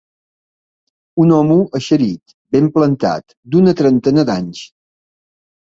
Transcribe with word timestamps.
Un 1.23 1.33
home 1.39 1.57
eixerit, 1.81 2.35
ben 2.57 2.71
plantat, 2.79 3.39
d'una 3.55 3.77
trentena 3.85 4.27
d'anys 4.33 4.67